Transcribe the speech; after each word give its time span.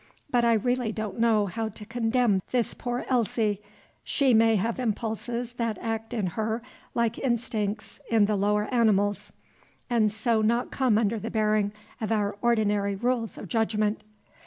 But 0.31 0.43
I 0.43 0.53
really 0.53 0.91
don't 0.91 1.19
know 1.19 1.45
how 1.45 1.69
to 1.69 1.85
condemn 1.85 2.41
this 2.49 2.73
poor 2.73 3.05
Elsie; 3.07 3.61
she 4.03 4.33
may 4.33 4.55
have 4.55 4.79
impulses 4.79 5.53
that 5.57 5.77
act 5.79 6.11
in 6.11 6.25
her 6.25 6.63
like 6.95 7.19
instincts 7.19 7.99
in 8.09 8.25
the 8.25 8.35
lower 8.35 8.65
animals, 8.73 9.31
and 9.91 10.11
so 10.11 10.41
not 10.41 10.71
come 10.71 10.97
under 10.97 11.19
the 11.19 11.29
bearing 11.29 11.71
of 12.01 12.11
our 12.11 12.35
ordinary 12.41 12.95
rules 12.95 13.37
of 13.37 13.47
judgment." 13.47 14.01